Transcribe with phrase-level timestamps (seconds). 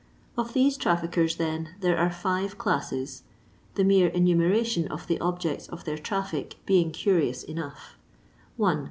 [0.35, 3.21] Of these traffickers, then, there are five classes,
[3.75, 7.99] the mere enumeration of the objects of their traffic being curious enough:—
[8.57, 8.79] 1.